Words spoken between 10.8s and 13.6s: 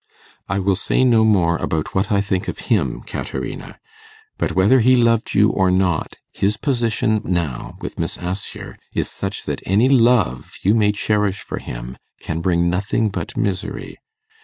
cherish for him can bring nothing but